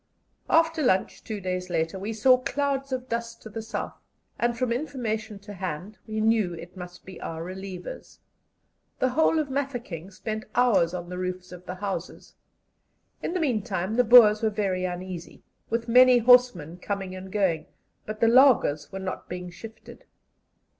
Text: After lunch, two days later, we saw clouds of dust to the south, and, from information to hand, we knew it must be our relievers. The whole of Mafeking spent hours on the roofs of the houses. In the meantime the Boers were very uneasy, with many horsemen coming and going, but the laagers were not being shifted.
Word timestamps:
After 0.49 0.81
lunch, 0.81 1.23
two 1.23 1.39
days 1.39 1.69
later, 1.69 1.99
we 1.99 2.11
saw 2.11 2.39
clouds 2.39 2.91
of 2.91 3.07
dust 3.07 3.43
to 3.43 3.49
the 3.49 3.61
south, 3.61 4.01
and, 4.39 4.57
from 4.57 4.71
information 4.71 5.37
to 5.37 5.53
hand, 5.53 5.99
we 6.07 6.19
knew 6.19 6.55
it 6.55 6.75
must 6.75 7.05
be 7.05 7.21
our 7.21 7.43
relievers. 7.43 8.17
The 8.97 9.09
whole 9.09 9.37
of 9.37 9.51
Mafeking 9.51 10.09
spent 10.09 10.45
hours 10.55 10.95
on 10.95 11.09
the 11.09 11.19
roofs 11.19 11.51
of 11.51 11.67
the 11.67 11.75
houses. 11.75 12.33
In 13.21 13.33
the 13.35 13.39
meantime 13.39 13.93
the 13.93 14.03
Boers 14.03 14.41
were 14.41 14.49
very 14.49 14.85
uneasy, 14.85 15.43
with 15.69 15.87
many 15.87 16.17
horsemen 16.17 16.77
coming 16.77 17.13
and 17.15 17.31
going, 17.31 17.67
but 18.07 18.21
the 18.21 18.27
laagers 18.27 18.91
were 18.91 18.97
not 18.97 19.29
being 19.29 19.51
shifted. 19.51 20.05